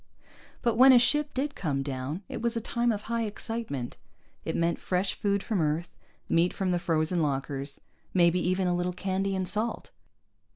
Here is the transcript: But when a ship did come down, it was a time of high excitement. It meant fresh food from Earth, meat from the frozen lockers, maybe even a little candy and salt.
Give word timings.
But 0.63 0.77
when 0.77 0.91
a 0.93 0.97
ship 0.97 1.31
did 1.31 1.53
come 1.53 1.83
down, 1.83 2.23
it 2.27 2.41
was 2.41 2.57
a 2.57 2.59
time 2.59 2.91
of 2.91 3.03
high 3.03 3.21
excitement. 3.25 3.97
It 4.43 4.55
meant 4.55 4.79
fresh 4.79 5.13
food 5.13 5.43
from 5.43 5.61
Earth, 5.61 5.95
meat 6.27 6.53
from 6.53 6.71
the 6.71 6.79
frozen 6.79 7.21
lockers, 7.21 7.79
maybe 8.11 8.39
even 8.39 8.65
a 8.67 8.75
little 8.75 8.93
candy 8.93 9.35
and 9.35 9.47
salt. 9.47 9.91